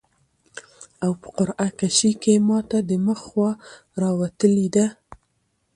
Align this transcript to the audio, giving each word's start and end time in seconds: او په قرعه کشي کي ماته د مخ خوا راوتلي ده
او 1.03 1.11
په 1.21 1.27
قرعه 1.37 1.67
کشي 1.79 2.11
کي 2.21 2.33
ماته 2.47 2.77
د 2.89 2.91
مخ 3.05 3.19
خوا 3.27 3.51
راوتلي 4.01 4.67
ده 4.75 4.85